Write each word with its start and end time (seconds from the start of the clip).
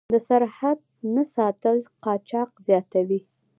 د 0.13 0.15
سرحد 0.27 0.79
نه 1.15 1.23
ساتل 1.35 1.77
قاچاق 2.03 2.49
زیاتوي. 2.67 3.19